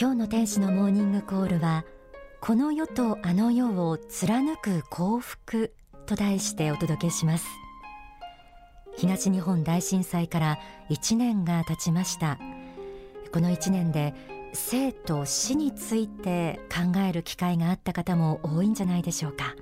[0.00, 1.84] 今日の天使のモーニングコールは
[2.40, 5.74] この世とあの世を貫く幸福
[6.06, 7.46] と題してお届けします。
[8.96, 10.58] 東日本大震災から
[10.90, 12.38] 1年が経ちました。
[13.32, 14.14] この1年で
[14.52, 19.56] 生と死について考える機会があった方も多いんじゃないでしょうか。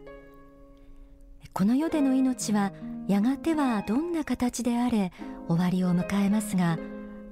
[1.52, 2.72] この世での命は
[3.08, 5.12] やがてはどんな形であれ
[5.48, 6.78] 終わりを迎えますが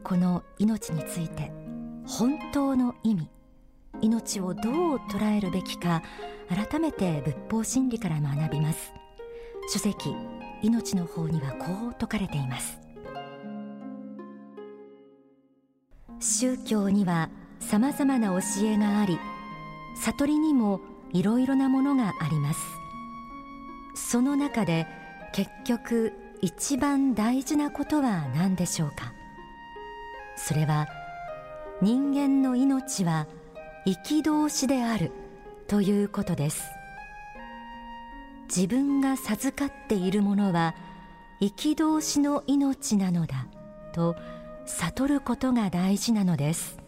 [0.05, 1.51] この命について
[2.07, 3.31] 本当の意味
[4.03, 6.03] 命をどう捉えるべきか
[6.49, 8.93] 改めて仏法真理から学びます。
[9.73, 10.15] 書籍
[10.63, 12.79] 命の方にはこう説かれています。
[16.21, 17.31] 宗教には
[17.61, 19.19] 様々な教えがあり
[19.97, 20.81] 悟りにも
[21.13, 22.61] いろいろなものがあります。
[23.95, 24.87] その中で
[25.33, 29.14] 結局一番大事なことは何でしょうか？
[30.37, 30.87] それは
[31.81, 33.27] 人間の命は
[33.87, 35.13] 憤しである
[35.69, 36.65] ということです。
[38.55, 40.75] 自分が授かっているものは
[41.41, 43.47] 憤しの命なのだ
[43.93, 44.17] と
[44.67, 46.79] 悟ることが大事なのです。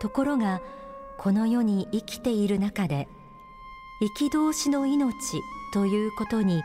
[0.00, 0.60] ところが
[1.18, 3.06] この世に生きている中で
[4.18, 5.14] 憤しの命
[5.74, 6.62] ということに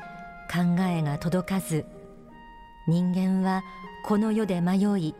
[0.50, 1.86] 考えが届かず
[2.88, 3.64] 人間は
[4.06, 5.16] この世で迷い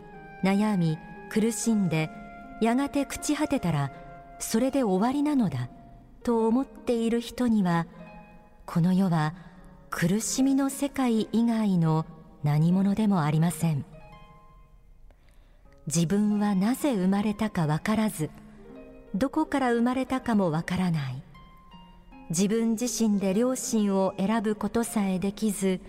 [0.46, 1.00] 悩み
[1.32, 2.12] 苦しんで
[2.62, 3.92] やがて朽ち果てたら
[4.40, 5.70] それで終わりなのだ
[6.24, 7.88] と思っている人には
[8.66, 9.34] この世は
[9.90, 12.06] 苦しみの世界以外の
[12.44, 13.86] 何者でもありません。
[15.88, 18.30] 自分はなぜ生まれたかわからず
[19.14, 21.24] どこから生まれたかもわからない。
[22.30, 25.80] 自分自身で両親を選ぶことさえできず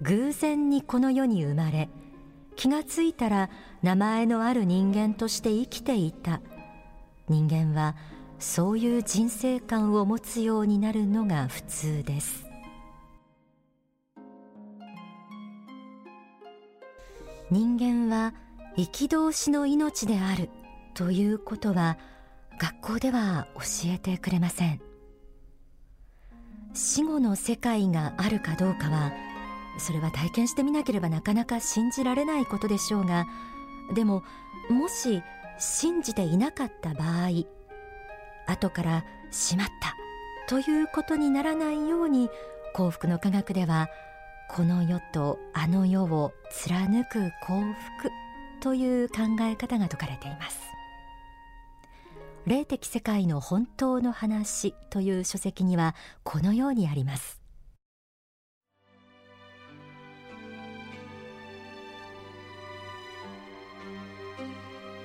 [0.00, 1.88] 偶然にこの世に生まれ
[2.56, 3.50] 気がついたら
[3.82, 6.40] 名前のある人間として生きていた。
[7.28, 7.96] 人間は
[8.38, 12.46] そういう人生観を持つようになるのが普通です。
[17.50, 18.34] 人間は
[18.76, 20.48] 憤しの命である
[20.94, 21.98] ということは
[22.58, 24.80] 学校では教えてくれません。
[26.74, 29.12] 死後の世界があるかどうかは
[29.78, 33.26] それは体験してみなければなかなか信じられないことでしょうが
[33.94, 34.22] でも
[34.70, 35.22] もし
[35.58, 37.46] 信じていなかった場合
[38.46, 39.96] 後からしまった
[40.48, 42.28] ということにならないように
[42.74, 43.88] 幸福の科学では
[44.50, 47.62] この世とあの世を貫く幸
[47.98, 48.10] 福
[48.60, 50.60] という考え方が説かれています。
[52.44, 55.94] 霊的世界の本当の話という書籍には
[56.24, 57.41] このようにあります。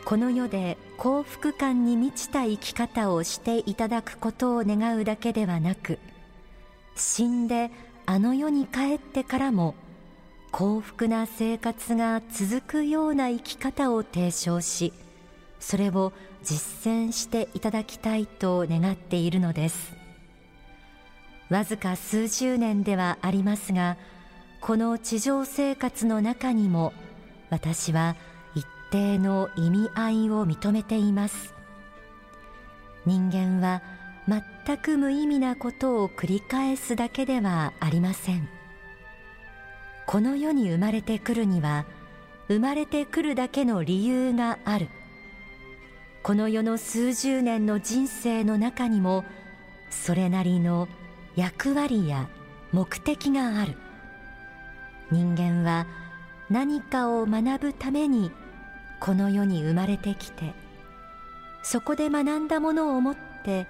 [0.07, 5.99] この世で幸福感に満ちた生き方をしていただくことを願うだけではなく
[6.95, 7.71] 死んで
[8.05, 9.75] あの世に帰ってからも
[10.51, 14.93] 幸福な生活が続くような生き方を提唱し
[15.59, 19.93] それを実践していただきたいと願っているのです。
[21.49, 23.97] わずか数十年ではありますが
[24.61, 26.93] この地上生活の中にも
[27.49, 28.15] 私は
[28.89, 31.53] 定の意味合いを認めています。
[33.05, 33.81] 人間は
[34.27, 38.49] 全く無意味なことを繰り返すだけではありません。
[40.05, 41.85] この世に生まれてくるには
[42.47, 44.89] 生まれてくるだけの理由がある。
[46.23, 49.23] この世の数十年の人生の中にも
[49.89, 50.89] それなりの
[51.35, 52.27] 役割や
[52.73, 53.77] 目的がある。
[55.09, 55.87] 人間は
[56.49, 58.31] 何かを学ぶために
[58.99, 60.53] この世に生まれてきて
[61.63, 63.67] そこで学んだものを持って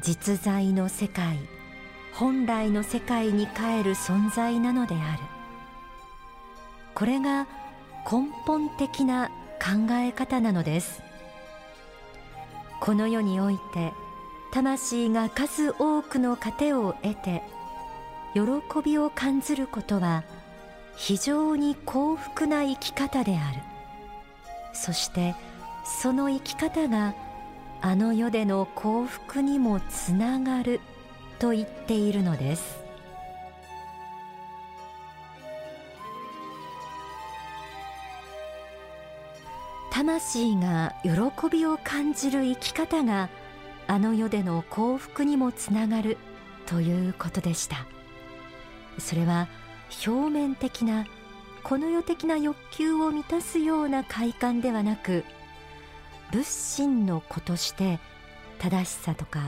[0.00, 1.38] 実在の世界
[2.14, 5.22] 本来の世界に帰る存在なのである。
[6.94, 7.48] これが
[8.08, 9.30] 根本的な
[9.60, 11.02] 考え方なのです。
[12.80, 13.92] この世において
[14.52, 17.42] 魂が数多くの糧を得て
[18.34, 18.40] 喜
[18.84, 20.22] びを感じることは
[20.96, 23.73] 非常に幸福な生き方である。
[24.74, 25.34] そして
[25.84, 27.14] その生き方が
[27.80, 30.80] あの世での幸福にもつながる
[31.38, 32.84] と言っているのです。
[39.90, 41.10] 魂が喜
[41.50, 43.28] びを感じる生き方が
[43.86, 46.18] あの世での幸福にもつながる
[46.66, 47.86] ということでした。
[48.98, 49.46] それは
[50.06, 51.06] 表面的な
[51.64, 55.24] この世的な欲求を満たすような快感ではなく
[56.30, 57.98] 仏心の子として
[58.58, 59.40] 正しさとか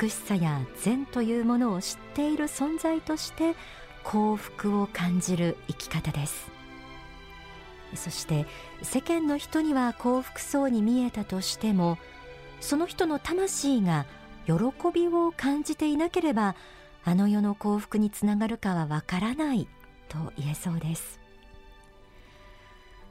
[0.00, 3.54] 美しさや善というものを知っている存在として
[4.02, 6.50] 幸福を感じる生き方です。
[7.94, 8.46] そして
[8.80, 11.98] 世間の人には幸福そうに見えたとしても
[12.60, 14.06] その人の魂が
[14.46, 14.54] 喜
[14.92, 16.56] びを感じていなければ
[17.04, 19.68] あの世の幸福につながるかはわからない
[20.08, 21.21] と言えそうです。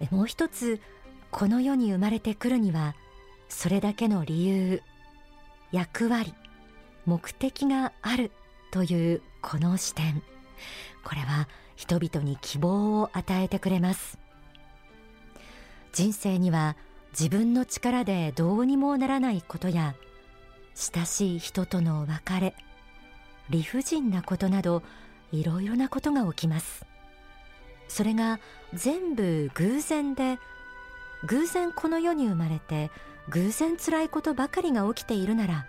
[0.10, 0.80] もう一つ
[1.30, 2.96] この世に生まれてくるには
[3.50, 4.82] それだけの理由
[5.72, 6.34] 役割
[7.06, 8.32] 目的がある
[8.72, 10.22] というこの視点。
[11.04, 14.18] これは人々に希望を与えてくれます。
[15.94, 16.78] 人生には
[17.12, 19.96] 自分の力でどうにもならないことや
[20.74, 22.56] 親しい人との別れ
[23.50, 24.84] 理不尽なことなど
[25.34, 26.86] いろいろなことが起きます。
[27.92, 28.40] それが
[28.74, 30.40] 全部偶然で
[31.26, 32.90] 偶然この世に生まれて
[33.28, 35.68] 偶然辛いことばかりが起きているなら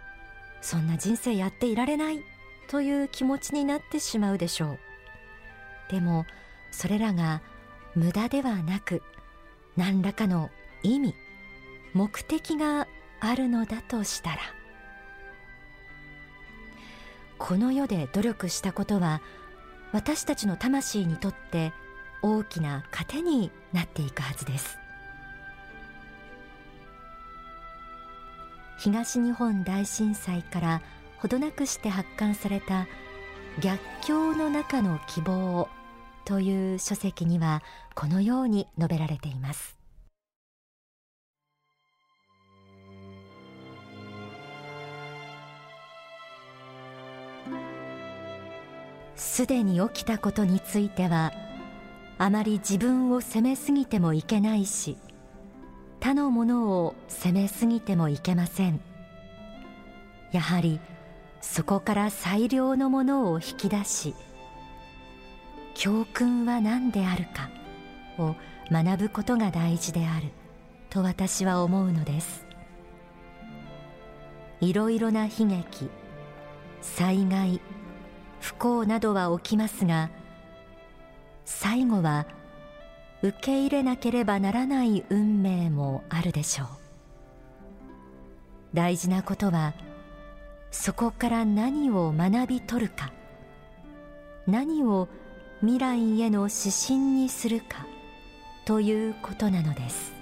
[0.61, 2.21] そんな人生やっていられない
[2.69, 4.79] という気持ちになってしまうでしょう。
[5.91, 6.25] でも
[6.71, 7.43] それらが
[7.97, 9.03] 無駄ではなく
[9.77, 10.49] 何らかの
[10.85, 11.15] 意味
[11.93, 12.87] 目的が
[13.19, 14.37] あるのだとしたら。
[17.37, 19.21] この世で努力したことは
[19.91, 21.73] 私たちの魂にとって
[22.23, 24.79] 大きな糧になっていくはずです。
[28.79, 30.83] 東日本大震災から
[31.19, 32.89] ほどなくして発刊された
[33.61, 35.69] 逆境の中の希望
[36.25, 37.63] という書籍には
[37.95, 39.77] このように述べられています。
[49.15, 51.33] すでに起きたことについては
[52.23, 54.97] あまり自分を責めすぎてもいけないし
[55.99, 58.81] 他のものを責めすぎてもいけません。
[60.31, 60.79] やはり
[61.41, 64.15] そこから最良のものを引き出し
[65.75, 67.51] 教訓は何であるか
[68.23, 68.37] を
[68.71, 70.29] 学ぶことが大事である
[70.91, 72.47] と私は思うのです。
[74.61, 75.91] いろいろな悲劇
[76.83, 77.61] 災害
[78.39, 80.09] 不幸などは起きますが
[81.45, 82.27] 最後は
[83.23, 86.69] 受け入れなければならない運命もあるでしょう。
[88.75, 89.75] 大事なことは
[90.71, 93.13] そこから何を学び取るか。
[94.47, 95.09] 何を
[95.61, 97.87] 未来への指針にするか。
[98.65, 100.13] ということなのです。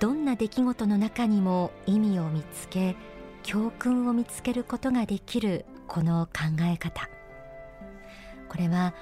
[0.00, 2.96] どんな出来事の中にも意味を見つけ
[3.44, 7.08] 教訓を見つけることができるこの考え方。
[8.48, 8.94] これは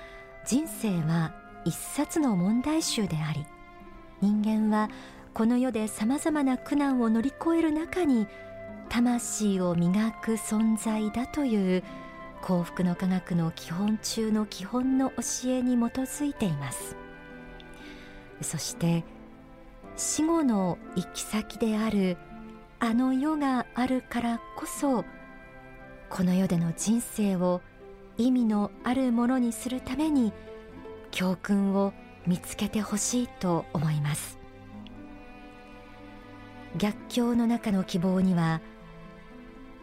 [0.45, 1.35] 人生は
[1.65, 3.47] 一冊の問題集であり
[4.21, 4.91] 人間は
[5.35, 8.27] この世でさまざまな苦難を乗り越える中に
[8.89, 11.85] 魂を磨く存在だという
[12.43, 16.97] 幸福の科学の基本中の基本の教えに基づいています。
[18.41, 19.05] そして
[19.97, 22.17] 死後の行き先である
[22.85, 25.05] あの世があるからこそ
[26.11, 27.61] この世での人生を
[28.19, 30.33] 意味のあるものにするために
[31.13, 31.93] 教訓を
[32.27, 34.37] 見つけてほしいと思います。
[36.77, 38.61] 逆境の中の希望には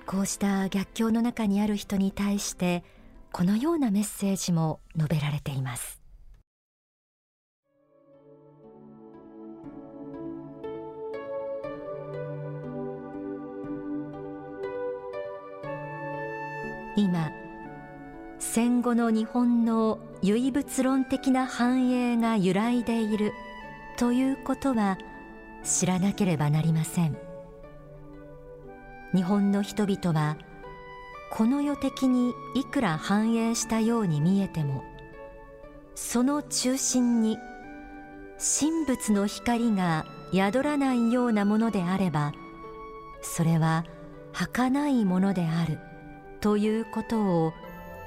[0.06, 2.84] こうした逆境の中にある人に対して
[3.32, 5.99] このようなメッセージも述べられています。
[17.00, 17.32] 今
[18.40, 23.32] 戦後の日本の唯物論的な繁栄が揺らいでいる
[23.98, 24.98] ということは
[25.64, 27.18] 知らなければなりません。
[29.14, 30.38] 日本の人々は
[31.32, 34.84] この世的にいくら繁栄したように見えても
[35.96, 37.38] その中心に
[38.38, 42.34] 神仏の光が宿らないようなものであれば
[43.22, 43.86] それは
[44.32, 45.80] 儚いものである。
[46.42, 47.54] ということを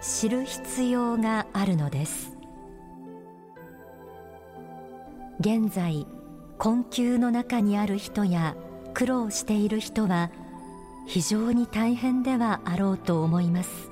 [0.00, 2.36] 知る必要があるのです。
[5.40, 6.06] 現在
[6.58, 8.54] 困窮の中にある人や
[8.94, 10.30] 苦労している人は
[11.06, 13.90] 非常に大変ではあろうと思います。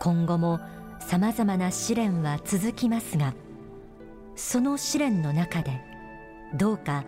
[0.00, 0.60] 今後も
[1.00, 3.34] さまざまな試練は続きますが
[4.34, 5.80] その試練の中で
[6.54, 7.04] どうか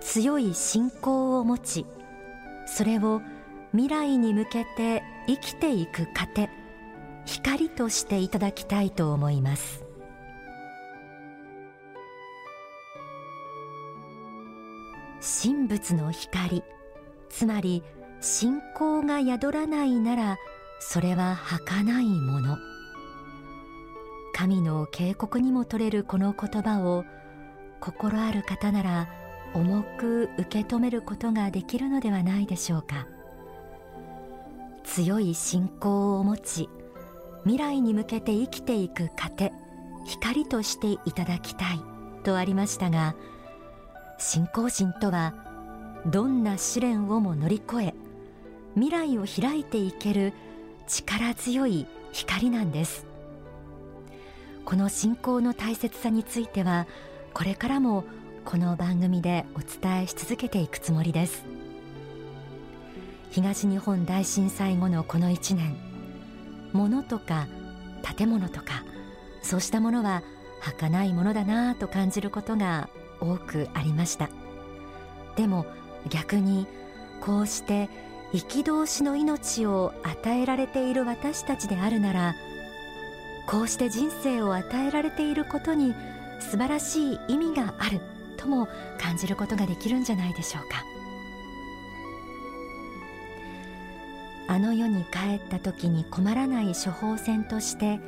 [0.00, 1.86] 強い信仰を持ち
[2.66, 3.22] それを
[3.72, 6.50] 未来に向けて生きていく糧
[7.24, 9.84] 光としていただきたいと思います。
[15.42, 16.62] 神仏の光
[17.30, 17.82] つまり
[18.20, 20.36] 信仰が宿らないなら
[20.80, 22.58] それは儚いもの。
[24.34, 27.04] 神の警告にも取れるこの言葉を
[27.80, 29.08] 心ある方なら
[29.54, 33.06] 重く受け止めることができるのではないでしょうか。
[34.84, 36.68] 強い信仰を持ち
[37.44, 39.52] 未来に向けて生きていく糧
[40.04, 41.80] 光としていただきたい
[42.24, 43.14] とありましたが
[44.18, 45.34] 信仰心とは
[46.06, 47.94] どんな試練をも乗り越え
[48.74, 50.32] 未来を開いていける
[50.86, 53.06] 力強い光なんです。
[54.64, 56.86] この信仰の大切さについては
[57.34, 58.04] これからも
[58.44, 61.44] この番組でお伝えし続けていくつもりです。
[63.32, 65.74] 東日本大震災後のこの1年。
[66.74, 67.48] 物とか
[68.16, 68.84] 建物とか
[69.42, 70.22] そうしたものは
[70.60, 74.28] 儚いものだなぁと感じることが多くありました。
[75.36, 75.64] でも
[76.10, 76.66] 逆に
[77.22, 77.88] こうして
[78.34, 82.34] 憤しの命を与えられている私たちであるなら
[83.46, 85.94] こうして人生を与えられていることに
[86.38, 88.00] 素晴らしい意味がある
[88.36, 90.91] とも感じることができるんじゃないでしょうか。
[94.52, 98.00] あの世に帰った時に困らない処方箋として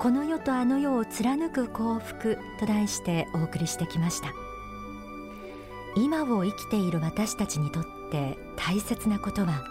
[0.00, 4.32] この世とあの世を貫く幸福と題してお送りしてきました。
[5.94, 9.62] 今を生きている私たちにとって大切なことは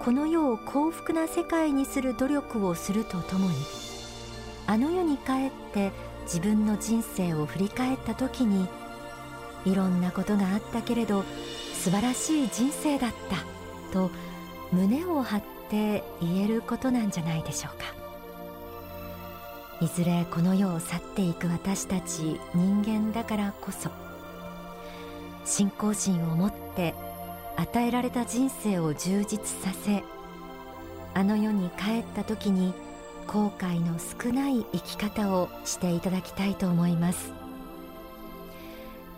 [0.00, 3.54] この世を幸福な世界にする努力をするとともに
[4.66, 5.92] あの世に帰って
[6.24, 8.66] 自分の人生を振り返った時に
[9.64, 11.22] いろんなことがあったけれど
[11.74, 14.10] 素晴らしい人生だったと
[14.72, 18.00] 胸を張って言えることなんじゃないでしょうか。
[19.80, 23.90] いずれこの世を去っていく私たち人間だからこそ
[25.46, 26.94] 信仰心を持って
[27.56, 30.04] 与えられた人生を充実させ
[31.14, 32.74] あの世に帰った時に
[33.26, 37.32] 後悔の少ない生き方をしていただきたいと思います。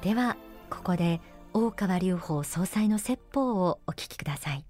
[0.02, 0.36] では
[0.70, 1.20] ここで
[1.54, 4.64] 大川隆法総裁の説法をお聞きください。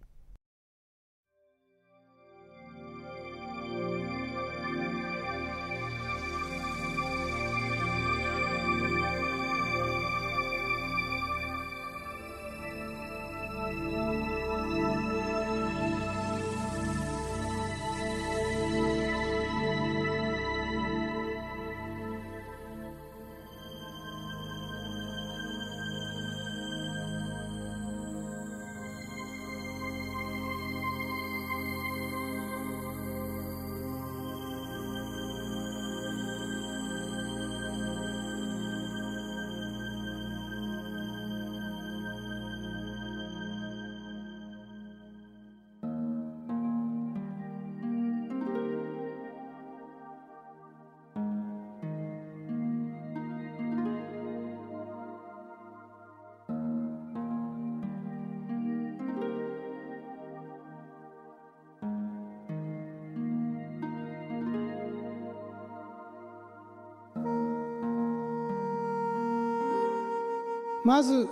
[70.84, 71.28] まず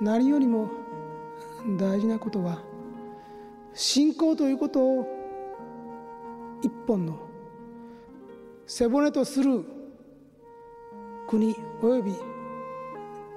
[0.00, 0.70] 何よりも
[1.78, 2.62] 大事なことは
[3.72, 5.06] 信仰ということを
[6.62, 7.18] 一本の
[8.66, 9.64] 背骨とする
[11.28, 12.14] 国および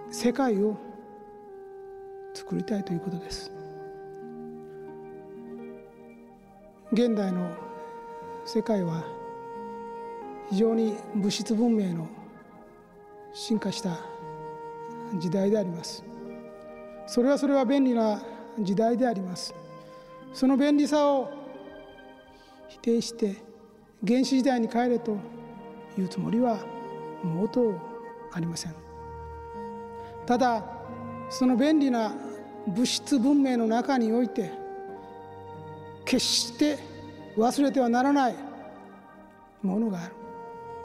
[0.10, 0.78] 世界を
[2.34, 3.52] 作りたいということです。
[6.94, 7.56] 現代の
[8.46, 9.04] 世界は
[10.50, 12.10] 非常に物質文明の
[13.34, 14.11] 進化した
[15.18, 16.04] 時代であります。
[17.08, 18.22] それはそれは便利な
[18.60, 19.54] 時代であります。
[20.34, 21.30] その便利さを
[22.70, 23.36] 否定して
[24.06, 25.18] 原始時代に帰れと
[25.98, 26.58] いうつもりは
[27.22, 27.76] 毛頭
[28.32, 28.76] ありません。
[30.26, 30.64] ただ
[31.30, 32.14] その便利な
[32.68, 34.52] 物質文明の中において
[36.06, 36.78] 決して
[37.38, 38.36] 忘れてはならない
[39.62, 40.14] ものがある。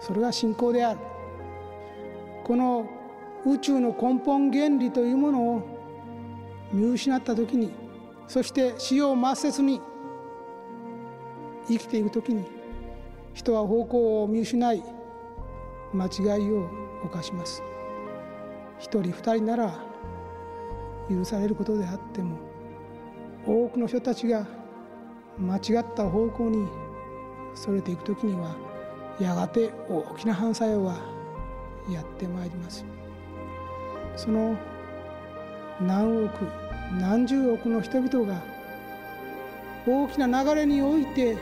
[0.00, 1.00] それが信仰である。
[2.44, 2.88] この
[3.46, 5.62] 宇宙の根本原理というものを
[6.72, 7.70] 見失った時に
[8.26, 9.80] そして死を抹殺に
[11.68, 12.44] 生きていく時に
[13.34, 14.82] 人は方向を見失い
[15.92, 16.68] 間違いを
[17.04, 17.62] 犯します。
[18.78, 19.74] 一人二人なら
[21.08, 22.36] 許されることであっても
[23.46, 24.46] 多くの人たちが
[25.38, 26.66] 間違った方向に
[27.54, 28.56] それていく時には
[29.20, 30.96] やがて大きな反作用は
[31.90, 32.84] やってまいります。
[34.16, 34.56] その
[35.80, 36.32] 何億
[37.00, 38.42] 何十億の人々が
[39.86, 41.36] 大きな流れにおいて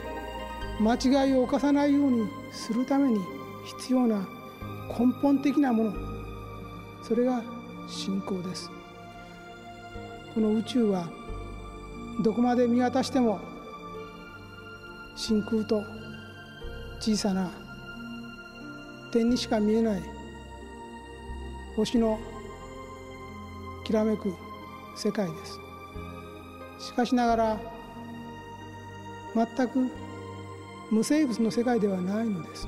[0.81, 3.21] 間違いを犯さないようにするために
[3.79, 4.27] 必要な
[4.99, 5.93] 根本的なもの
[7.03, 7.43] それが
[7.87, 8.71] 信仰です。
[10.35, 11.09] この宇宙は
[12.25, 13.41] どこまで見渡しても
[15.15, 15.83] 真空と
[16.99, 17.51] 小さな
[19.13, 20.03] 点にしか見えない
[21.77, 22.19] 星の
[23.85, 24.35] きらめく
[24.97, 25.59] 世界です。
[26.87, 27.61] しかしながら
[29.35, 29.91] 全く
[30.91, 32.67] 無生物の世界ではないのです。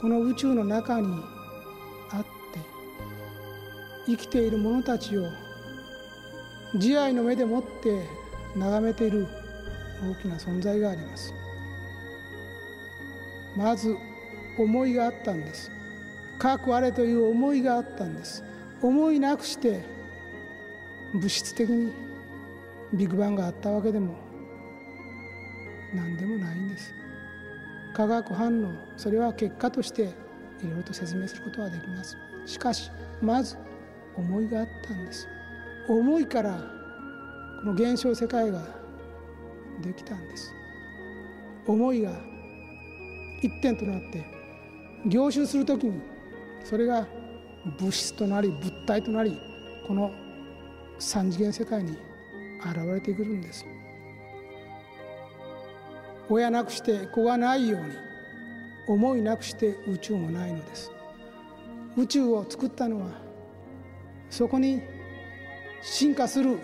[0.00, 1.22] この宇宙の中に
[2.10, 2.28] あって
[4.06, 5.24] 生きている者たちを
[6.76, 8.06] 慈愛の目でもって
[8.56, 9.26] 眺めている
[10.02, 11.34] 大きな存在があります。
[13.56, 13.96] まず
[14.58, 15.70] 思いがあったんです。
[16.38, 18.44] かくあれという思いがあったんです。
[18.82, 19.84] 思いなくして
[21.14, 21.92] 物質的に
[22.94, 24.14] ビッグバンがあったわけでも
[25.94, 26.94] 何でもないんです。
[27.94, 30.06] 化学反応それは結果としてい
[30.64, 32.16] ろいろと説明することはできます。
[32.46, 32.90] しかし
[33.20, 33.56] まず
[34.16, 35.28] 思いがあったんです。
[35.88, 36.56] 思いから
[37.60, 38.62] この現象世界が
[39.82, 40.52] できたんです。
[41.66, 42.12] 思いが
[43.42, 44.24] 一点となって
[45.06, 46.00] 凝集する時に
[46.64, 47.06] それが
[47.78, 49.38] 物質となり物体となり
[49.86, 50.10] この
[51.02, 51.98] 三次元世界に
[52.64, 53.66] 現れてくるんです。
[56.30, 57.88] 親なくして子がないように
[58.86, 60.92] 思いなくして宇宙もないのです。
[61.96, 63.08] 宇宙を作ったのは
[64.30, 64.80] そこに
[65.82, 66.58] 進化する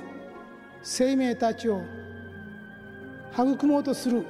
[0.85, 1.83] 生命たちを
[3.33, 4.25] 育もうとする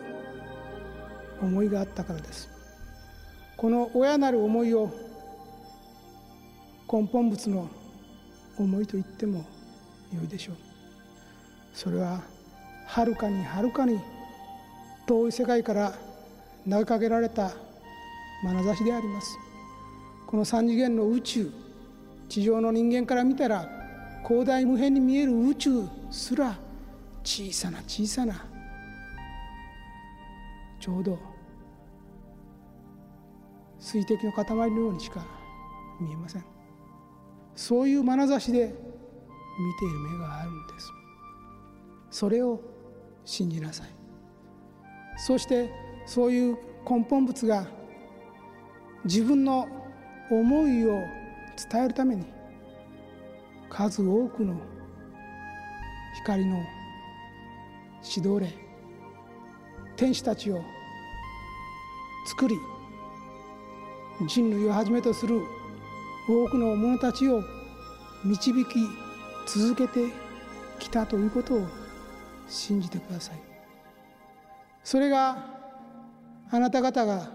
[1.41, 2.49] 思いがあったからです。
[3.59, 4.91] この親なる思いを
[6.91, 7.69] 根本物の
[8.57, 9.45] 思いと言っても
[10.17, 10.57] よいでしょう
[11.73, 12.23] それは
[12.87, 14.01] はるかにはるかに
[15.07, 15.93] 遠い世界から
[16.69, 17.53] 投げかけられた
[18.45, 19.39] 眼差しであります。
[20.27, 21.51] この三次元の宇宙
[22.29, 23.67] 地上の人間から見たら
[24.27, 25.71] 広大無辺に見える宇宙
[26.11, 26.59] すら
[27.25, 28.45] 小さな小さな
[30.79, 31.19] ちょうど
[33.81, 35.25] 水滴の塊のようにしか
[36.01, 36.45] 見えません。
[37.57, 38.75] そういう眼差しで
[39.59, 40.93] 見ている目があるんです。
[42.11, 42.61] それを
[43.25, 43.89] 信じなさい。
[45.19, 45.71] そして
[46.07, 46.57] そういう
[46.89, 47.67] 根本物が
[49.05, 49.69] 自分の
[50.31, 50.91] 思いを
[51.71, 52.25] 伝えるために
[53.69, 54.55] 数多くの
[56.23, 56.65] 光の
[58.03, 58.53] 指導霊
[59.97, 60.63] 天使たちを
[62.27, 62.57] 作り
[64.27, 65.41] 人類をはじめとする
[66.29, 67.43] 多くの者たちを
[68.25, 69.08] 導き
[69.49, 70.13] 続けて
[70.79, 71.67] きたということを
[72.49, 73.41] 信じてください。
[74.85, 75.39] それが
[76.51, 77.31] あなた方が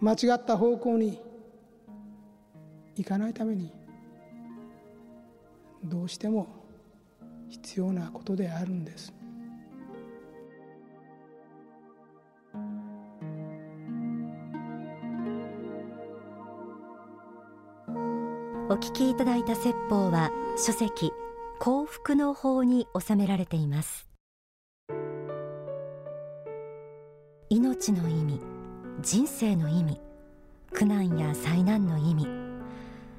[0.00, 1.20] 間違った方向に
[2.96, 3.72] 行かないために
[5.84, 6.48] どうしても
[7.48, 9.12] 必要なことであるんです。
[18.80, 21.12] 聞きいただいた説法は書籍
[21.58, 24.08] 幸福の法に収められています。
[27.50, 28.40] 命の意味
[29.02, 30.00] 人生の意味
[30.72, 32.26] 苦難や災難の意味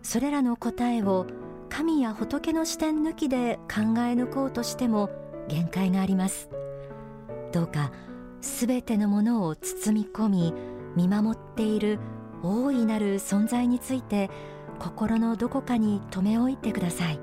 [0.02, 1.28] それらの答えを
[1.70, 5.10] 神や仏の視点抜きで考え抜こうとしても
[5.48, 6.50] 限界があります。
[7.52, 7.92] どうか
[8.42, 10.54] すべてのものを包み込み
[10.96, 12.00] 見守っている
[12.44, 14.32] 大いなる存在について
[14.82, 17.20] 心のどこかに留め置いてください。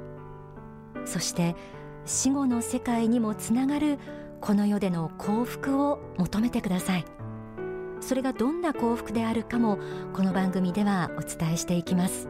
[1.05, 1.57] そして
[2.05, 3.99] 死後の世界にもつながる
[4.41, 7.05] この世での幸福を求めてください。
[8.01, 9.79] それがどんな幸福であるかも
[10.13, 12.29] この番組ではお伝えしていきます。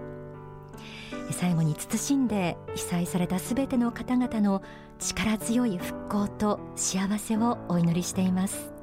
[1.31, 4.63] 最後に慎んで被災されたすべての方々の
[4.99, 8.78] 力強い復興と幸せをお祈りしています。